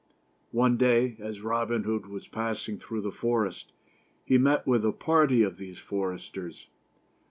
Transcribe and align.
One 0.49 0.77
day, 0.77 1.15
as 1.19 1.41
Robin 1.41 1.83
Hood 1.83 2.07
was 2.07 2.27
pass 2.27 2.67
ing 2.67 2.79
through 2.79 3.01
the 3.01 3.11
forest, 3.11 3.71
he 4.25 4.39
met 4.39 4.65
with 4.65 4.83
a 4.83 4.91
party 4.91 5.43
of 5.43 5.57
these 5.57 5.77
foresters. 5.77 6.65